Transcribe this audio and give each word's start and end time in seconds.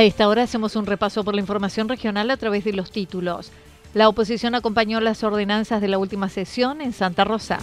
A 0.00 0.02
esta 0.02 0.28
hora 0.28 0.44
hacemos 0.44 0.76
un 0.76 0.86
repaso 0.86 1.24
por 1.24 1.34
la 1.34 1.42
información 1.42 1.86
regional 1.86 2.30
a 2.30 2.38
través 2.38 2.64
de 2.64 2.72
los 2.72 2.90
títulos. 2.90 3.52
La 3.92 4.08
oposición 4.08 4.54
acompañó 4.54 4.98
las 4.98 5.22
ordenanzas 5.22 5.82
de 5.82 5.88
la 5.88 5.98
última 5.98 6.30
sesión 6.30 6.80
en 6.80 6.94
Santa 6.94 7.24
Rosa. 7.24 7.58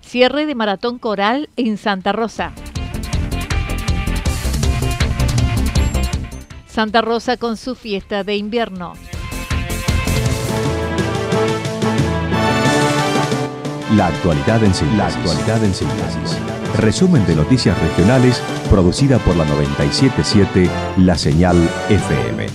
Cierre 0.00 0.46
de 0.46 0.54
maratón 0.54 0.98
coral 0.98 1.50
en 1.56 1.76
Santa 1.76 2.12
Rosa. 2.12 2.54
Santa 6.66 7.02
Rosa 7.02 7.36
con 7.36 7.58
su 7.58 7.74
fiesta 7.74 8.24
de 8.24 8.36
invierno. 8.36 8.94
La 13.94 14.08
actualidad 14.08 14.64
en 14.64 14.74
síntesis. 14.74 14.98
La 14.98 15.06
actualidad 15.06 15.62
en 15.62 15.72
síntesis. 15.72 16.36
Resumen 16.78 17.24
de 17.24 17.36
noticias 17.36 17.78
regionales 17.80 18.42
producida 18.68 19.18
por 19.20 19.36
la 19.36 19.44
977 19.44 20.68
La 20.98 21.16
Señal 21.16 21.56
FM. 21.88 22.46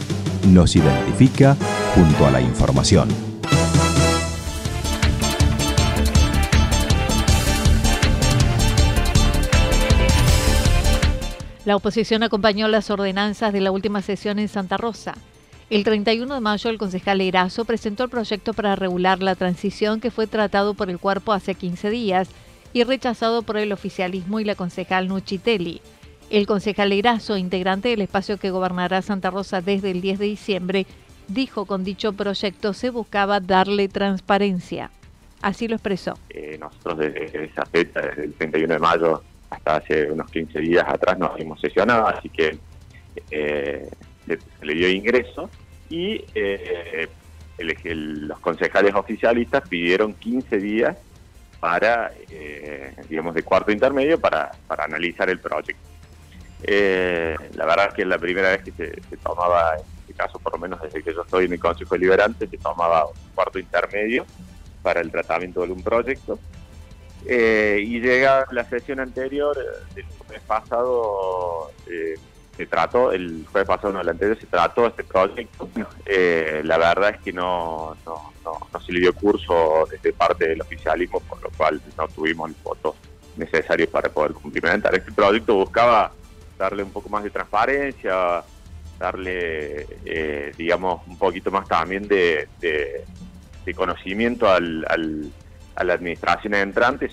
Nos 0.49 0.75
identifica 0.75 1.55
junto 1.95 2.25
a 2.25 2.31
la 2.31 2.41
información. 2.41 3.07
La 11.63 11.77
oposición 11.77 12.23
acompañó 12.23 12.67
las 12.67 12.89
ordenanzas 12.89 13.53
de 13.53 13.61
la 13.61 13.71
última 13.71 14.01
sesión 14.01 14.37
en 14.37 14.49
Santa 14.49 14.75
Rosa. 14.75 15.13
El 15.71 15.85
31 15.85 16.33
de 16.35 16.41
mayo, 16.41 16.69
el 16.69 16.77
concejal 16.77 17.21
Erazo 17.21 17.63
presentó 17.63 18.03
el 18.03 18.09
proyecto 18.09 18.51
para 18.51 18.75
regular 18.75 19.23
la 19.23 19.35
transición 19.35 20.01
que 20.01 20.11
fue 20.11 20.27
tratado 20.27 20.73
por 20.73 20.89
el 20.89 20.99
cuerpo 20.99 21.31
hace 21.31 21.55
15 21.55 21.89
días 21.89 22.29
y 22.73 22.83
rechazado 22.83 23.41
por 23.41 23.55
el 23.55 23.71
oficialismo 23.71 24.41
y 24.41 24.43
la 24.43 24.55
concejal 24.55 25.07
Nuchitelli. 25.07 25.81
El 26.29 26.45
concejal 26.45 26.91
Erazo, 26.91 27.37
integrante 27.37 27.87
del 27.87 28.01
espacio 28.01 28.35
que 28.35 28.51
gobernará 28.51 29.01
Santa 29.01 29.31
Rosa 29.31 29.61
desde 29.61 29.91
el 29.91 30.01
10 30.01 30.19
de 30.19 30.25
diciembre, 30.25 30.85
dijo 31.29 31.65
con 31.65 31.85
dicho 31.85 32.11
proyecto 32.11 32.73
se 32.73 32.89
buscaba 32.89 33.39
darle 33.39 33.87
transparencia. 33.87 34.91
Así 35.41 35.69
lo 35.69 35.75
expresó. 35.75 36.15
Eh, 36.31 36.57
nosotros 36.59 36.97
desde 36.97 37.45
esa 37.45 37.65
fecha, 37.65 38.01
desde 38.01 38.25
el 38.25 38.33
31 38.33 38.73
de 38.73 38.79
mayo 38.79 39.23
hasta 39.49 39.77
hace 39.77 40.11
unos 40.11 40.29
15 40.31 40.59
días 40.59 40.83
atrás, 40.85 41.17
nos 41.17 41.39
hemos 41.39 41.61
sesionado, 41.61 42.07
así 42.07 42.27
que 42.27 42.57
eh, 43.31 43.89
se, 44.27 44.65
le 44.65 44.73
dio 44.73 44.89
ingreso 44.89 45.49
y 45.91 46.23
eh, 46.33 47.07
los 47.59 48.39
concejales 48.39 48.95
oficialistas 48.95 49.67
pidieron 49.67 50.13
15 50.13 50.57
días 50.57 50.97
para, 51.59 52.11
eh, 52.29 52.95
digamos, 53.07 53.35
de 53.35 53.43
cuarto 53.43 53.71
intermedio 53.71 54.19
para, 54.19 54.51
para 54.67 54.85
analizar 54.85 55.29
el 55.29 55.39
proyecto. 55.39 55.87
Eh, 56.63 57.35
la 57.55 57.65
verdad 57.65 57.87
es 57.89 57.93
que 57.93 58.01
es 58.03 58.07
la 58.07 58.17
primera 58.17 58.49
vez 58.49 58.63
que 58.63 58.71
se, 58.71 59.17
tomaba, 59.17 59.75
en 59.75 59.83
este 59.99 60.13
caso 60.13 60.39
por 60.39 60.53
lo 60.53 60.59
menos 60.59 60.81
desde 60.81 61.03
que 61.03 61.13
yo 61.13 61.23
estoy 61.23 61.45
en 61.45 61.53
el 61.53 61.59
Consejo 61.59 61.95
Deliberante, 61.95 62.47
se 62.47 62.57
tomaba 62.57 63.05
un 63.05 63.13
cuarto 63.35 63.59
intermedio 63.59 64.25
para 64.81 65.01
el 65.01 65.11
tratamiento 65.11 65.65
de 65.65 65.73
un 65.73 65.83
proyecto. 65.83 66.39
y 67.27 67.99
llega 67.99 68.45
la 68.51 68.63
sesión 68.63 68.99
anterior 69.01 69.55
del 69.93 70.05
mes 70.29 70.41
pasado, 70.47 71.71
se 72.61 72.67
trató, 72.67 73.11
el 73.11 73.43
jueves 73.51 73.67
pasado, 73.67 73.91
no, 73.91 74.01
el 74.01 74.09
anterior, 74.09 74.37
se 74.39 74.45
trató 74.45 74.85
este 74.85 75.03
proyecto. 75.03 75.67
Eh, 76.05 76.61
la 76.63 76.77
verdad 76.77 77.15
es 77.15 77.21
que 77.21 77.33
no, 77.33 77.97
no, 78.05 78.31
no, 78.45 78.79
se 78.79 78.93
le 78.93 78.99
dio 78.99 79.13
curso 79.15 79.87
desde 79.89 80.13
parte 80.13 80.47
del 80.47 80.61
oficialismo, 80.61 81.19
por 81.21 81.41
lo 81.41 81.49
cual 81.57 81.81
no 81.97 82.07
tuvimos 82.09 82.51
los 82.51 82.61
votos 82.61 82.95
necesarios 83.35 83.89
para 83.89 84.09
poder 84.09 84.33
cumplimentar. 84.33 84.93
Este 84.93 85.11
proyecto 85.11 85.55
buscaba 85.55 86.11
darle 86.59 86.83
un 86.83 86.91
poco 86.91 87.09
más 87.09 87.23
de 87.23 87.31
transparencia, 87.31 88.43
darle, 88.99 89.87
eh, 90.05 90.51
digamos, 90.55 91.01
un 91.07 91.17
poquito 91.17 91.49
más 91.49 91.67
también 91.67 92.07
de, 92.07 92.47
de, 92.59 93.73
conocimiento 93.73 94.47
al, 94.47 94.85
al, 94.87 95.31
a 95.75 95.83
la 95.83 95.93
administración 95.93 96.53
entrante 96.53 97.09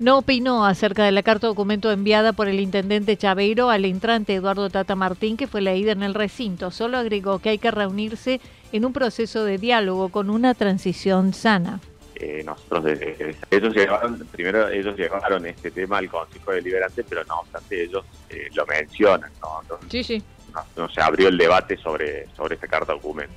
no 0.00 0.16
opinó 0.18 0.64
acerca 0.64 1.04
de 1.04 1.12
la 1.12 1.22
carta 1.22 1.46
documento 1.46 1.92
enviada 1.92 2.32
por 2.32 2.48
el 2.48 2.58
intendente 2.58 3.18
Chaveiro 3.18 3.68
al 3.68 3.84
entrante 3.84 4.34
Eduardo 4.34 4.70
Tata 4.70 4.96
Martín, 4.96 5.36
que 5.36 5.46
fue 5.46 5.60
leída 5.60 5.92
en 5.92 6.02
el 6.02 6.14
recinto. 6.14 6.70
Solo 6.70 6.96
agregó 6.96 7.38
que 7.38 7.50
hay 7.50 7.58
que 7.58 7.70
reunirse 7.70 8.40
en 8.72 8.86
un 8.86 8.94
proceso 8.94 9.44
de 9.44 9.58
diálogo 9.58 10.08
con 10.08 10.30
una 10.30 10.54
transición 10.54 11.34
sana. 11.34 11.80
Eh, 12.14 12.42
nosotros 12.44 12.98
ellos 13.50 13.74
llevaron, 13.74 14.26
primero 14.32 14.68
ellos 14.70 14.96
llevaron 14.96 15.44
este 15.44 15.70
tema 15.70 15.98
al 15.98 16.08
Consejo 16.08 16.52
Deliberante, 16.52 17.04
pero 17.04 17.22
no 17.24 17.40
obstante 17.40 17.84
ellos 17.84 18.04
eh, 18.30 18.48
lo 18.54 18.64
mencionan, 18.66 19.30
¿no? 19.42 19.78
sí, 19.88 20.02
sí. 20.02 20.22
No, 20.76 20.88
se 20.88 21.00
abrió 21.00 21.28
el 21.28 21.38
debate 21.38 21.76
sobre, 21.76 22.26
sobre 22.34 22.54
esta 22.56 22.66
carta 22.66 22.92
documento. 22.92 23.34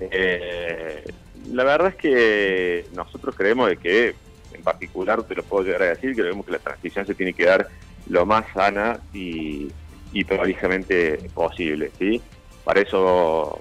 Eh, 0.00 1.04
la 1.52 1.62
verdad 1.62 1.88
es 1.88 1.94
que 1.94 2.86
nosotros 2.92 3.36
creemos 3.36 3.68
de 3.68 3.76
que 3.76 4.14
en 4.52 4.62
particular, 4.62 5.22
te 5.22 5.34
lo 5.34 5.42
puedo 5.42 5.64
llegar 5.64 5.82
a 5.82 5.86
decir, 5.86 6.14
que 6.14 6.22
creemos 6.22 6.46
que 6.46 6.52
la 6.52 6.58
transición 6.58 7.06
se 7.06 7.14
tiene 7.14 7.32
que 7.32 7.46
dar 7.46 7.68
lo 8.08 8.26
más 8.26 8.44
sana 8.52 9.00
y, 9.12 9.70
y 10.12 10.24
prolijamente 10.24 11.18
posible. 11.34 11.90
¿sí? 11.98 12.20
Para 12.64 12.80
eso 12.80 13.60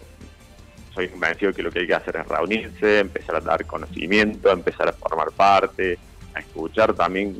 soy 0.93 1.07
convencido 1.07 1.53
que 1.53 1.63
lo 1.63 1.71
que 1.71 1.79
hay 1.79 1.87
que 1.87 1.93
hacer 1.93 2.17
es 2.17 2.27
reunirse, 2.27 2.99
empezar 2.99 3.35
a 3.35 3.41
dar 3.41 3.65
conocimiento, 3.65 4.51
empezar 4.51 4.89
a 4.89 4.93
formar 4.93 5.31
parte, 5.31 5.97
a 6.33 6.39
escuchar 6.39 6.93
también 6.93 7.37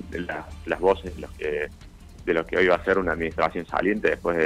las 0.66 0.80
voces 0.80 1.16
de 1.16 1.22
los, 1.22 1.31
que, 1.31 1.68
de 2.25 2.34
los 2.34 2.45
que 2.45 2.57
hoy 2.57 2.68
va 2.68 2.75
a 2.75 2.86
ser 2.86 2.98
una 2.98 3.13
administración 3.13 3.66
saliente 3.66 4.12
después 4.12 4.38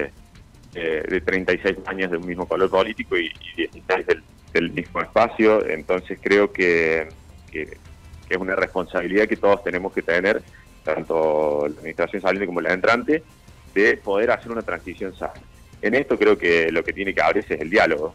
de, 0.73 1.01
de, 1.03 1.21
36 1.21 1.77
años 1.85 2.11
de 2.11 2.17
un 2.17 2.25
mismo 2.25 2.47
color 2.47 2.69
político 2.69 3.17
y, 3.17 3.31
16 3.55 4.07
del, 4.07 4.23
del, 4.53 4.71
mismo 4.71 5.01
espacio. 5.01 5.65
Entonces 5.67 6.17
creo 6.21 6.51
que 6.51 7.09
es 8.29 8.37
una 8.37 8.55
responsabilidad 8.55 9.27
que 9.27 9.37
todos 9.37 9.63
tenemos 9.63 9.93
que 9.93 10.01
tener, 10.01 10.41
tanto 10.83 11.67
la 11.67 11.73
administración 11.75 12.21
saliente 12.21 12.45
como 12.45 12.61
la 12.61 12.73
entrante, 12.73 13.23
de 13.73 13.97
poder 13.97 14.31
hacer 14.31 14.51
una 14.51 14.61
transición 14.61 15.15
sana. 15.15 15.33
En 15.81 15.95
esto 15.95 16.17
creo 16.17 16.37
que 16.37 16.71
lo 16.71 16.83
que 16.83 16.93
tiene 16.93 17.13
que 17.13 17.21
abrirse 17.21 17.55
es 17.55 17.61
el 17.61 17.69
diálogo. 17.69 18.13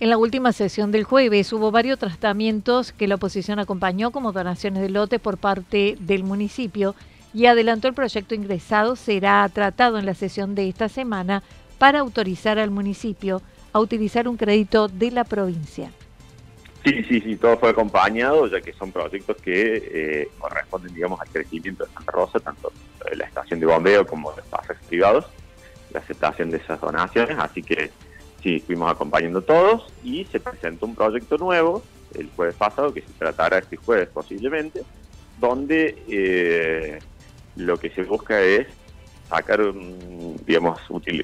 En 0.00 0.10
la 0.10 0.18
última 0.18 0.52
sesión 0.52 0.92
del 0.92 1.04
jueves 1.04 1.52
hubo 1.52 1.70
varios 1.70 1.98
tratamientos 1.98 2.92
que 2.92 3.08
la 3.08 3.16
oposición 3.16 3.58
acompañó 3.58 4.12
como 4.12 4.32
donaciones 4.32 4.82
de 4.82 4.90
lote 4.90 5.18
por 5.18 5.38
parte 5.38 5.96
del 5.98 6.22
municipio 6.22 6.94
y 7.34 7.46
adelantó 7.46 7.88
el 7.88 7.94
proyecto 7.94 8.34
ingresado 8.34 8.96
será 8.96 9.48
tratado 9.52 9.98
en 9.98 10.06
la 10.06 10.14
sesión 10.14 10.54
de 10.54 10.68
esta 10.68 10.88
semana 10.88 11.42
para 11.78 12.00
autorizar 12.00 12.58
al 12.58 12.70
municipio 12.70 13.42
a 13.72 13.80
utilizar 13.80 14.28
un 14.28 14.36
crédito 14.36 14.88
de 14.88 15.10
la 15.10 15.24
provincia. 15.24 15.90
Sí, 16.84 17.02
sí, 17.04 17.20
sí, 17.20 17.36
todo 17.36 17.58
fue 17.58 17.70
acompañado, 17.70 18.46
ya 18.46 18.60
que 18.60 18.72
son 18.72 18.92
proyectos 18.92 19.36
que 19.38 19.82
eh, 19.92 20.28
corresponden, 20.38 20.94
digamos, 20.94 21.20
al 21.20 21.28
crecimiento 21.28 21.84
de 21.84 21.92
Santa 21.92 22.12
Rosa, 22.12 22.40
tanto 22.40 22.72
la 23.14 23.24
estación 23.24 23.60
de 23.60 23.66
bombeo 23.66 24.06
como 24.06 24.32
los 24.34 24.46
pasajes 24.46 24.86
privados, 24.86 25.26
la 25.92 26.00
aceptación 26.00 26.50
de 26.50 26.58
esas 26.58 26.80
donaciones, 26.80 27.36
así 27.38 27.62
que 27.62 27.90
sí, 28.42 28.60
fuimos 28.60 28.90
acompañando 28.92 29.42
todos 29.42 29.92
y 30.04 30.24
se 30.26 30.40
presentó 30.40 30.86
un 30.86 30.94
proyecto 30.94 31.36
nuevo 31.36 31.82
el 32.14 32.30
jueves 32.34 32.54
pasado, 32.54 32.92
que 32.92 33.02
se 33.02 33.12
tratará 33.18 33.58
este 33.58 33.76
jueves 33.76 34.08
posiblemente, 34.08 34.82
donde 35.38 36.02
eh, 36.08 36.98
lo 37.56 37.76
que 37.76 37.90
se 37.90 38.02
busca 38.04 38.40
es 38.40 38.66
sacar, 39.28 39.60
digamos, 40.46 40.80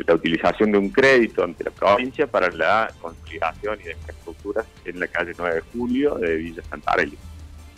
la 0.06 0.14
utilización 0.14 0.72
de 0.72 0.78
un 0.78 0.90
crédito 0.90 1.42
ante 1.42 1.64
la 1.64 1.70
provincia 1.70 2.26
para 2.26 2.50
la 2.50 2.92
consolidación 3.00 3.80
y 3.80 3.84
de 3.84 3.92
infraestructuras 3.92 4.66
en 4.84 5.00
la 5.00 5.06
calle 5.08 5.32
9 5.36 5.54
de 5.54 5.60
Julio 5.72 6.14
de 6.16 6.36
Villa 6.36 6.62
Santarelli. 6.68 7.18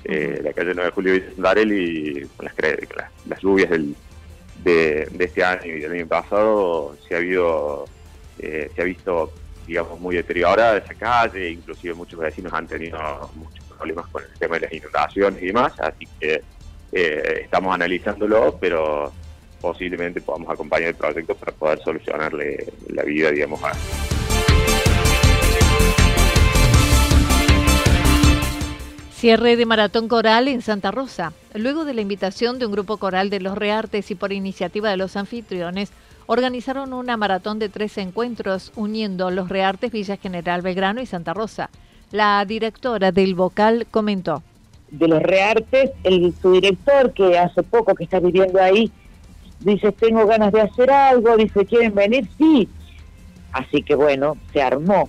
Eh, 0.04 0.40
la 0.42 0.52
calle 0.52 0.72
9 0.74 0.84
de 0.84 0.90
Julio 0.90 1.12
de 1.12 1.18
Villa 1.20 1.32
Santarelli, 1.34 2.26
con 2.36 2.46
las, 2.46 2.54
las 3.26 3.40
lluvias 3.40 3.70
del, 3.70 3.94
de, 4.62 5.08
este 5.18 5.44
año 5.44 5.76
y 5.76 5.80
del 5.80 5.92
año 5.92 6.06
pasado, 6.06 6.96
se 7.06 7.14
ha, 7.14 7.18
habido, 7.18 7.84
eh, 8.38 8.70
se 8.74 8.82
ha 8.82 8.84
visto, 8.84 9.32
digamos, 9.66 10.00
muy 10.00 10.16
deteriorada 10.16 10.78
esa 10.78 10.94
calle, 10.94 11.50
inclusive 11.50 11.94
muchos 11.94 12.18
vecinos 12.18 12.52
han 12.52 12.66
tenido 12.66 12.98
muchos 13.34 13.64
problemas 13.66 14.06
con 14.08 14.24
el 14.24 14.38
tema 14.38 14.56
de 14.56 14.62
las 14.62 14.72
inundaciones 14.72 15.42
y 15.42 15.46
demás, 15.46 15.78
así 15.78 16.06
que 16.18 16.42
eh, 16.92 17.40
estamos 17.42 17.74
analizándolo, 17.74 18.56
pero 18.60 19.12
posiblemente 19.60 20.20
podamos 20.20 20.50
acompañar 20.50 20.88
el 20.88 20.94
proyecto 20.94 21.34
para 21.34 21.52
poder 21.52 21.78
solucionarle 21.80 22.72
la 22.88 23.02
vida, 23.02 23.30
digamos, 23.30 23.62
a... 23.62 23.72
Cierre 29.16 29.56
de 29.56 29.64
Maratón 29.64 30.08
Coral 30.08 30.46
en 30.46 30.60
Santa 30.60 30.90
Rosa. 30.90 31.32
Luego 31.54 31.86
de 31.86 31.94
la 31.94 32.02
invitación 32.02 32.58
de 32.58 32.66
un 32.66 32.72
grupo 32.72 32.98
coral 32.98 33.30
de 33.30 33.40
los 33.40 33.56
Reartes 33.56 34.10
y 34.10 34.14
por 34.14 34.30
iniciativa 34.30 34.90
de 34.90 34.98
los 34.98 35.16
anfitriones, 35.16 35.90
organizaron 36.26 36.92
una 36.92 37.16
maratón 37.16 37.58
de 37.58 37.68
tres 37.68 37.96
encuentros 37.98 38.72
uniendo 38.76 39.30
los 39.30 39.48
Reartes 39.48 39.90
Villa 39.90 40.18
General 40.18 40.60
Belgrano 40.60 41.00
y 41.00 41.06
Santa 41.06 41.32
Rosa. 41.32 41.70
La 42.12 42.44
directora 42.44 43.10
del 43.10 43.34
vocal 43.34 43.86
comentó. 43.90 44.42
De 44.90 45.08
los 45.08 45.22
Reartes, 45.22 45.90
el, 46.04 46.34
su 46.40 46.52
director, 46.52 47.12
que 47.12 47.38
hace 47.38 47.62
poco 47.62 47.94
que 47.94 48.04
está 48.04 48.20
viviendo 48.20 48.60
ahí, 48.60 48.92
dice, 49.60 49.92
tengo 49.92 50.26
ganas 50.26 50.52
de 50.52 50.60
hacer 50.60 50.90
algo, 50.90 51.36
dice, 51.36 51.64
¿quieren 51.66 51.94
venir? 51.94 52.28
Sí. 52.38 52.68
Así 53.52 53.82
que 53.82 53.94
bueno, 53.94 54.36
se 54.52 54.62
armó. 54.62 55.08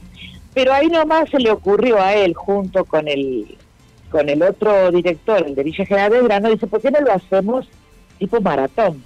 Pero 0.54 0.74
ahí 0.74 0.88
nomás 0.88 1.30
se 1.30 1.40
le 1.40 1.52
ocurrió 1.52 2.02
a 2.02 2.14
él, 2.14 2.34
junto 2.34 2.86
con 2.86 3.08
el, 3.08 3.58
con 4.10 4.30
el 4.30 4.42
otro 4.42 4.92
director, 4.92 5.46
el 5.46 5.56
de 5.56 5.64
Villa 5.64 5.86
General 5.86 6.12
Belgrano, 6.12 6.50
dice, 6.50 6.68
¿por 6.68 6.82
qué 6.82 6.92
no 6.92 7.02
lo 7.02 7.12
hacemos 7.12 7.68
tipo 8.18 8.42
maratón? 8.42 9.04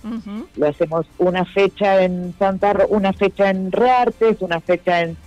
Lo 0.55 0.67
hacemos 0.67 1.05
una 1.17 1.43
fecha 1.45 2.03
en 2.03 2.33
Santa 2.39 2.73
una 2.89 3.11
fecha 3.13 3.49
en 3.49 3.71
Reartes, 3.71 4.37
una 4.41 4.61
fecha 4.61 5.01
en 5.01 5.17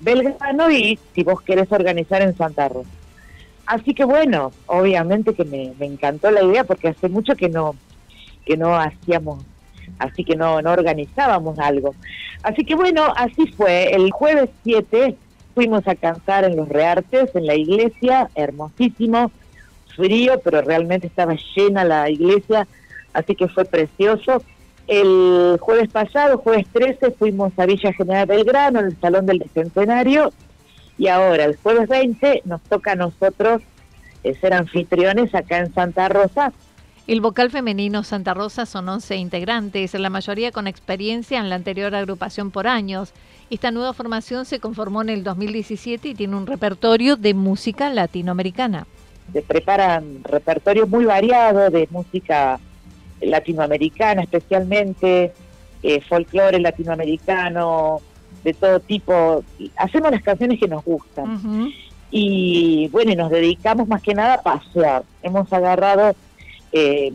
Belgrano 0.00 0.70
y 0.70 0.98
si 1.14 1.24
vos 1.24 1.40
querés 1.42 1.70
organizar 1.72 2.22
en 2.22 2.36
Santa 2.36 2.68
Rosa. 2.68 2.88
Así 3.66 3.94
que 3.94 4.04
bueno, 4.04 4.52
obviamente 4.66 5.34
que 5.34 5.44
me, 5.44 5.72
me 5.78 5.86
encantó 5.86 6.30
la 6.30 6.42
idea 6.42 6.64
porque 6.64 6.88
hace 6.88 7.08
mucho 7.08 7.34
que 7.34 7.48
no 7.48 7.74
que 8.44 8.56
no 8.58 8.76
hacíamos 8.76 9.42
así 9.98 10.24
que 10.24 10.36
no, 10.36 10.60
no 10.62 10.72
organizábamos 10.72 11.58
algo. 11.58 11.94
Así 12.42 12.64
que 12.64 12.74
bueno, 12.74 13.12
así 13.16 13.46
fue. 13.48 13.94
El 13.94 14.10
jueves 14.10 14.50
7 14.64 15.16
fuimos 15.54 15.86
a 15.86 15.94
cantar 15.94 16.44
en 16.44 16.56
los 16.56 16.68
Reartes, 16.68 17.34
en 17.34 17.46
la 17.46 17.54
iglesia, 17.54 18.28
hermosísimo, 18.34 19.30
frío, 19.94 20.40
pero 20.42 20.60
realmente 20.62 21.06
estaba 21.06 21.36
llena 21.56 21.84
la 21.84 22.10
iglesia, 22.10 22.66
así 23.12 23.34
que 23.34 23.48
fue 23.48 23.64
precioso. 23.64 24.42
El 24.86 25.56
jueves 25.60 25.88
pasado, 25.90 26.38
jueves 26.38 26.66
13, 26.72 27.12
fuimos 27.12 27.52
a 27.56 27.66
Villa 27.66 27.92
General 27.92 28.26
Belgrano, 28.26 28.80
en 28.80 28.86
el 28.86 29.00
Salón 29.00 29.26
del 29.26 29.38
Bicentenario, 29.38 30.32
y 30.98 31.08
ahora, 31.08 31.44
el 31.44 31.56
jueves 31.56 31.88
20, 31.88 32.42
nos 32.44 32.60
toca 32.62 32.92
a 32.92 32.96
nosotros 32.96 33.62
eh, 34.22 34.34
ser 34.34 34.54
anfitriones 34.54 35.34
acá 35.34 35.58
en 35.58 35.72
Santa 35.72 36.08
Rosa, 36.08 36.52
el 37.06 37.20
vocal 37.20 37.50
femenino 37.50 38.02
Santa 38.02 38.32
Rosa 38.32 38.64
son 38.64 38.88
11 38.88 39.16
integrantes, 39.16 39.92
la 39.94 40.08
mayoría 40.08 40.52
con 40.52 40.66
experiencia 40.66 41.38
en 41.38 41.50
la 41.50 41.56
anterior 41.56 41.94
agrupación 41.94 42.50
por 42.50 42.66
años. 42.66 43.12
Esta 43.50 43.70
nueva 43.70 43.92
formación 43.92 44.46
se 44.46 44.58
conformó 44.58 45.02
en 45.02 45.10
el 45.10 45.22
2017 45.22 46.08
y 46.08 46.14
tiene 46.14 46.34
un 46.34 46.46
repertorio 46.46 47.16
de 47.16 47.34
música 47.34 47.90
latinoamericana. 47.90 48.86
Se 49.34 49.42
preparan 49.42 50.24
repertorios 50.24 50.88
muy 50.88 51.04
variados 51.04 51.70
de 51.72 51.86
música 51.90 52.58
latinoamericana, 53.20 54.22
especialmente 54.22 55.32
eh, 55.82 56.00
folclore 56.00 56.58
latinoamericano, 56.58 58.00
de 58.42 58.54
todo 58.54 58.80
tipo. 58.80 59.44
Hacemos 59.76 60.10
las 60.10 60.22
canciones 60.22 60.58
que 60.58 60.68
nos 60.68 60.82
gustan. 60.82 61.70
Y 62.10 62.88
bueno, 62.88 63.14
nos 63.14 63.30
dedicamos 63.30 63.88
más 63.88 64.00
que 64.00 64.14
nada 64.14 64.34
a 64.34 64.42
pasear. 64.42 65.04
Hemos 65.22 65.52
agarrado 65.52 66.14
eh, 66.74 67.12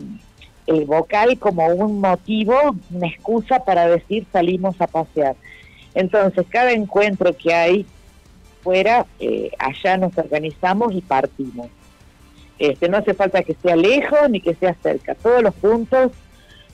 el 0.67 0.85
vocal 0.85 1.37
como 1.37 1.67
un 1.67 1.99
motivo, 1.99 2.55
una 2.91 3.07
excusa 3.07 3.65
para 3.65 3.87
decir 3.87 4.25
salimos 4.31 4.79
a 4.79 4.87
pasear. 4.87 5.35
Entonces, 5.93 6.45
cada 6.49 6.71
encuentro 6.71 7.35
que 7.35 7.53
hay 7.53 7.85
fuera, 8.63 9.05
eh, 9.19 9.51
allá 9.59 9.97
nos 9.97 10.17
organizamos 10.17 10.93
y 10.93 11.01
partimos. 11.01 11.67
Este, 12.57 12.87
no 12.87 12.97
hace 12.97 13.13
falta 13.13 13.43
que 13.43 13.55
sea 13.61 13.75
lejos 13.75 14.29
ni 14.29 14.41
que 14.41 14.53
sea 14.53 14.75
cerca, 14.81 15.15
todos 15.15 15.41
los 15.43 15.53
puntos 15.55 16.11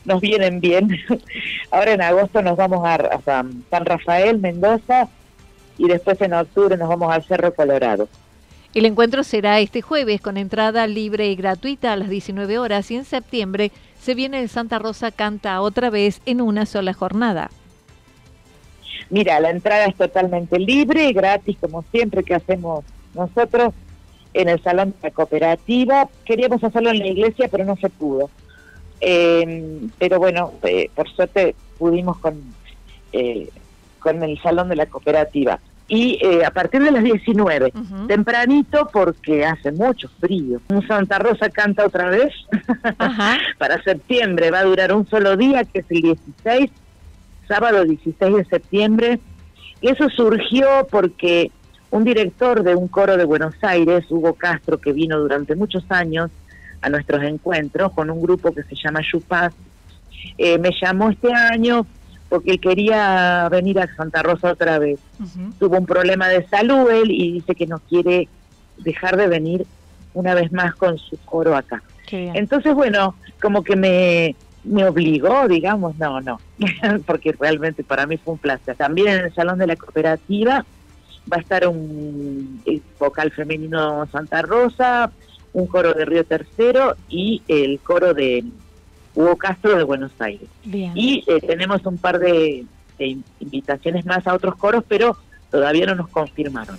nos 0.04 0.22
vienen 0.22 0.60
bien. 0.60 0.90
Ahora 1.72 1.94
en 1.94 2.02
agosto 2.02 2.44
nos 2.44 2.58
vamos 2.58 2.86
a, 2.86 2.96
a 2.96 3.22
San 3.22 3.86
Rafael, 3.86 4.40
Mendoza, 4.40 5.08
y 5.78 5.88
después 5.88 6.22
en 6.22 6.34
octubre 6.34 6.78
nos 6.78 6.90
vamos 6.90 7.12
al 7.12 7.24
Cerro 7.24 7.54
Colorado. 7.54 8.08
El 8.75 8.83
encuentro 8.83 9.24
será 9.24 9.62
este 9.62 9.81
jueves 9.81 10.19
con 10.19 10.36
entrada 10.36 10.86
libre 10.86 11.30
y 11.30 11.38
gratuita 11.38 11.94
a 11.94 11.95
las 11.95 12.10
19 12.10 12.60
horas 12.60 12.92
y 12.92 12.98
en 12.98 13.06
septiembre 13.06 13.72
se 14.01 14.16
viene 14.16 14.42
el 14.42 14.50
Santa 14.50 14.80
Rosa 14.80 15.12
Canta 15.12 15.62
otra 15.62 15.89
vez 15.89 16.22
en 16.25 16.42
una 16.42 16.66
sola 16.66 16.92
jornada. 16.92 17.50
Mira, 19.10 19.39
la 19.39 19.51
entrada 19.51 19.86
es 19.86 19.95
totalmente 19.95 20.60
libre 20.60 21.07
y 21.07 21.13
gratis 21.13 21.56
como 21.62 21.83
siempre 21.83 22.25
que 22.25 22.36
hacemos 22.36 22.83
nosotros 23.13 23.73
en 24.33 24.50
el 24.50 24.61
Salón 24.61 24.92
de 24.92 25.07
la 25.07 25.11
Cooperativa. 25.11 26.09
Queríamos 26.26 26.61
hacerlo 26.61 26.90
en 26.90 27.00
la 27.00 27.07
iglesia, 27.07 27.47
pero 27.50 27.64
no 27.64 27.78
se 27.78 27.90
pudo. 27.90 28.30
Em, 29.00 29.90
pero 29.97 30.19
bueno, 30.19 30.52
eh, 30.64 30.90
por 30.94 31.09
suerte 31.09 31.56
pudimos 31.78 32.18
con, 32.18 32.44
eh, 33.14 33.47
con 34.00 34.21
el 34.21 34.38
Salón 34.42 34.68
de 34.68 34.76
la 34.76 34.88
Cooperativa 34.88 35.61
y 35.87 36.18
eh, 36.21 36.44
a 36.44 36.51
partir 36.51 36.81
de 36.81 36.92
las 36.92 37.04
19, 37.04 37.71
tempranito 38.07 38.89
porque 38.92 39.45
hace 39.45 39.71
mucho 39.71 40.09
frío. 40.19 40.59
Un 40.69 40.85
Santa 40.87 41.19
Rosa 41.19 41.49
canta 41.49 41.85
otra 41.85 42.09
vez 42.09 42.33
para 43.59 43.81
septiembre, 43.83 44.49
va 44.49 44.59
a 44.59 44.63
durar 44.63 44.94
un 44.94 45.07
solo 45.07 45.37
día, 45.37 45.63
que 45.63 45.80
es 45.80 45.85
el 45.89 46.01
16, 46.01 46.71
sábado 47.47 47.83
16 47.85 48.35
de 48.35 48.45
septiembre. 48.45 49.19
Y 49.80 49.89
eso 49.89 50.09
surgió 50.09 50.87
porque 50.89 51.51
un 51.92 52.04
director 52.04 52.63
de 52.63 52.75
un 52.75 52.87
coro 52.87 53.15
de 53.15 53.25
Buenos 53.25 53.54
Aires, 53.61 54.06
Hugo 54.09 54.33
Castro, 54.33 54.80
que 54.80 54.92
vino 54.92 55.19
durante 55.19 55.56
muchos 55.56 55.85
años 55.89 56.31
a 56.81 56.89
nuestros 56.89 57.23
encuentros 57.23 57.94
con 57.94 58.09
un 58.09 58.21
grupo 58.21 58.54
que 58.54 58.63
se 58.63 58.75
llama 58.75 59.01
Chupaz, 59.01 59.54
eh, 60.37 60.57
me 60.57 60.71
llamó 60.81 61.09
este 61.09 61.31
año 61.31 61.85
porque 62.35 62.57
quería 62.57 63.47
venir 63.49 63.80
a 63.80 63.87
Santa 63.95 64.21
Rosa 64.21 64.51
otra 64.51 64.77
vez. 64.77 64.99
Tuvo 65.57 65.77
un 65.77 65.85
problema 65.85 66.27
de 66.27 66.45
salud 66.49 66.89
él 66.89 67.09
y 67.09 67.31
dice 67.31 67.56
que 67.56 67.65
no 67.65 67.80
quiere 67.80 68.27
dejar 68.77 69.15
de 69.15 69.27
venir 69.27 69.65
una 70.13 70.35
vez 70.35 70.51
más 70.51 70.75
con 70.75 70.97
su 70.97 71.18
coro 71.23 71.56
acá. 71.56 71.81
Entonces, 72.11 72.73
bueno, 72.73 73.15
como 73.42 73.63
que 73.63 73.77
me, 73.77 74.35
me 74.65 74.85
obligó, 74.85 75.47
digamos, 75.47 75.97
no, 75.97 76.19
no, 76.19 76.42
porque 77.07 77.31
realmente 77.39 77.85
para 77.85 78.06
mí 78.06 78.18
fue 78.18 78.33
un 78.33 78.39
placer. 78.39 78.75
También 78.75 79.07
en 79.07 79.25
el 79.25 79.33
Salón 79.33 79.57
de 79.57 79.68
la 79.68 79.77
Cooperativa 79.77 80.65
va 81.31 81.37
a 81.37 81.39
estar 81.39 81.65
un 81.65 82.61
vocal 82.99 83.31
femenino 83.31 84.06
Santa 84.11 84.42
Rosa, 84.42 85.09
un 85.54 85.68
coro 85.68 85.94
de 85.94 86.04
Río 86.04 86.25
Tercero 86.25 86.97
y 87.07 87.42
el 87.47 87.80
coro 87.80 88.13
de 88.13 88.44
Hugo 89.16 89.38
Castro 89.38 89.78
de 89.78 89.84
Buenos 89.84 90.12
Aires. 90.19 90.50
Y 90.66 91.24
eh, 91.28 91.40
tenemos 91.42 91.86
un 91.86 91.98
par 91.98 92.19
de, 92.19 92.66
invitaciones 93.40 94.06
más 94.06 94.28
a 94.28 94.34
otros 94.34 94.56
coros, 94.56 94.84
pero 94.88 95.18
todavía 95.50 95.86
no 95.86 95.95
nos 95.95 96.10
confirmaron. 96.10 96.78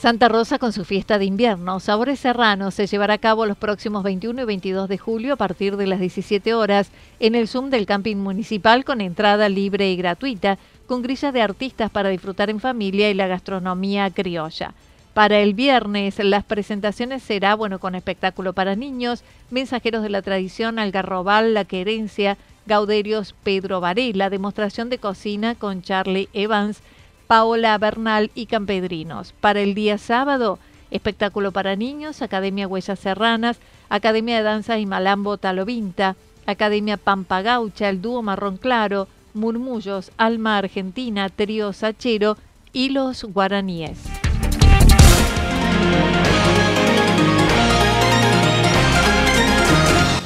Santa 0.00 0.30
Rosa 0.30 0.58
con 0.58 0.72
su 0.72 0.86
fiesta 0.86 1.18
de 1.18 1.26
invierno. 1.26 1.78
Sabores 1.78 2.20
Serranos 2.20 2.72
se 2.72 2.86
llevará 2.86 3.14
a 3.14 3.18
cabo 3.18 3.44
los 3.44 3.58
próximos 3.58 4.02
21 4.02 4.40
y 4.40 4.44
22 4.46 4.88
de 4.88 4.96
julio 4.96 5.34
a 5.34 5.36
partir 5.36 5.76
de 5.76 5.86
las 5.86 6.00
17 6.00 6.54
horas 6.54 6.90
en 7.18 7.34
el 7.34 7.46
Zoom 7.46 7.68
del 7.68 7.84
Camping 7.84 8.16
Municipal 8.16 8.86
con 8.86 9.02
entrada 9.02 9.50
libre 9.50 9.90
y 9.92 9.96
gratuita, 9.96 10.58
con 10.90 11.02
grilla 11.02 11.30
de 11.30 11.40
artistas 11.40 11.88
para 11.88 12.08
disfrutar 12.08 12.50
en 12.50 12.58
familia 12.58 13.08
y 13.08 13.14
la 13.14 13.28
gastronomía 13.28 14.10
criolla. 14.10 14.74
Para 15.14 15.38
el 15.38 15.54
viernes, 15.54 16.18
las 16.18 16.42
presentaciones 16.42 17.22
será, 17.22 17.54
bueno, 17.54 17.78
con 17.78 17.94
espectáculo 17.94 18.54
para 18.54 18.74
niños, 18.74 19.22
mensajeros 19.52 20.02
de 20.02 20.08
la 20.08 20.20
tradición, 20.20 20.80
Algarrobal, 20.80 21.54
La 21.54 21.64
Querencia, 21.64 22.38
Gauderios, 22.66 23.36
Pedro 23.44 23.80
Varela, 23.80 24.30
demostración 24.30 24.90
de 24.90 24.98
cocina 24.98 25.54
con 25.54 25.82
Charlie 25.82 26.28
Evans, 26.32 26.80
Paola 27.28 27.78
Bernal 27.78 28.32
y 28.34 28.46
Campedrinos. 28.46 29.32
Para 29.40 29.60
el 29.60 29.74
día 29.74 29.96
sábado, 29.96 30.58
espectáculo 30.90 31.52
para 31.52 31.76
niños, 31.76 32.20
Academia 32.20 32.66
Huellas 32.66 32.98
Serranas, 32.98 33.60
Academia 33.90 34.38
de 34.38 34.42
Danza 34.42 34.76
y 34.80 34.86
Malambo 34.86 35.38
Talovinta, 35.38 36.16
Academia 36.46 36.96
Pampa 36.96 37.42
Gaucha, 37.42 37.88
el 37.88 38.02
dúo 38.02 38.22
Marrón 38.22 38.56
Claro, 38.56 39.06
Murmullos, 39.34 40.12
Alma 40.16 40.58
Argentina, 40.58 41.28
Trío 41.28 41.72
Sachero 41.72 42.36
y 42.72 42.90
los 42.90 43.24
guaraníes. 43.24 43.98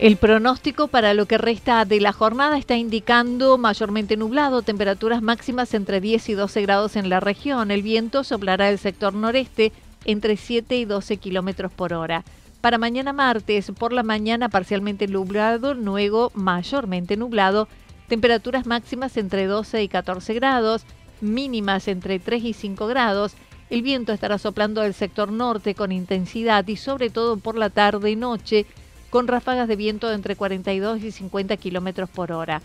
El 0.00 0.16
pronóstico 0.16 0.88
para 0.88 1.12
lo 1.12 1.26
que 1.26 1.36
resta 1.36 1.84
de 1.84 2.00
la 2.00 2.14
jornada 2.14 2.56
está 2.56 2.74
indicando 2.74 3.58
mayormente 3.58 4.16
nublado, 4.16 4.62
temperaturas 4.62 5.20
máximas 5.20 5.74
entre 5.74 6.00
10 6.00 6.30
y 6.30 6.32
12 6.32 6.62
grados 6.62 6.96
en 6.96 7.10
la 7.10 7.20
región. 7.20 7.70
El 7.70 7.82
viento 7.82 8.24
soplará 8.24 8.68
del 8.68 8.78
sector 8.78 9.12
noreste 9.12 9.72
entre 10.06 10.38
7 10.38 10.74
y 10.74 10.86
12 10.86 11.18
kilómetros 11.18 11.70
por 11.70 11.92
hora. 11.92 12.24
Para 12.62 12.78
mañana 12.78 13.12
martes, 13.12 13.70
por 13.78 13.92
la 13.92 14.02
mañana 14.02 14.48
parcialmente 14.48 15.06
nublado, 15.06 15.74
luego 15.74 16.32
mayormente 16.32 17.18
nublado, 17.18 17.68
temperaturas 18.08 18.64
máximas 18.64 19.18
entre 19.18 19.44
12 19.44 19.82
y 19.82 19.88
14 19.88 20.32
grados, 20.32 20.84
mínimas 21.20 21.88
entre 21.88 22.18
3 22.18 22.42
y 22.42 22.52
5 22.54 22.86
grados. 22.86 23.34
El 23.68 23.82
viento 23.82 24.14
estará 24.14 24.38
soplando 24.38 24.80
del 24.80 24.94
sector 24.94 25.30
norte 25.30 25.74
con 25.74 25.92
intensidad 25.92 26.66
y 26.68 26.76
sobre 26.76 27.10
todo 27.10 27.36
por 27.36 27.58
la 27.58 27.68
tarde 27.68 28.10
y 28.10 28.16
noche 28.16 28.64
con 29.10 29.28
ráfagas 29.28 29.68
de 29.68 29.76
viento 29.76 30.08
de 30.08 30.14
entre 30.14 30.36
42 30.36 31.02
y 31.02 31.10
50 31.10 31.56
kilómetros 31.56 32.08
por 32.08 32.32
hora. 32.32 32.62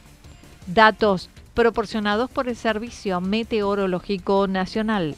Datos 0.67 1.29
proporcionados 1.53 2.29
por 2.29 2.47
el 2.47 2.55
Servicio 2.55 3.19
Meteorológico 3.21 4.47
Nacional. 4.47 5.15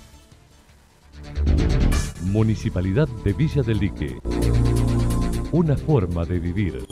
Municipalidad 2.24 3.08
de 3.24 3.34
Villa 3.34 3.62
del 3.64 3.80
Lique. 3.80 4.20
Una 5.52 5.78
forma 5.78 6.26
de 6.26 6.40
vivir. 6.40 6.86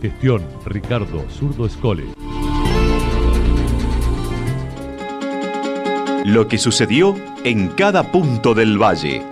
Gestión 0.00 0.44
Ricardo 0.66 1.24
Zurdo 1.30 1.66
Escole. 1.66 2.04
Lo 6.24 6.46
que 6.46 6.58
sucedió 6.58 7.16
en 7.44 7.68
cada 7.68 8.12
punto 8.12 8.54
del 8.54 8.80
valle. 8.80 9.31